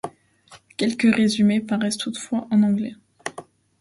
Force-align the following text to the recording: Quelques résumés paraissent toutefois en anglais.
Quelques 0.77 1.13
résumés 1.15 1.59
paraissent 1.61 1.99
toutefois 1.99 2.47
en 2.49 2.63
anglais. 2.63 2.95